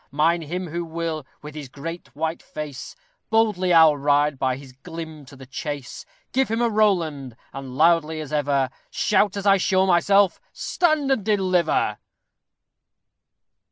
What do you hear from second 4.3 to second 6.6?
by his glim to the chase; Give him